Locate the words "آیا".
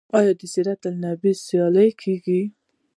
0.17-0.33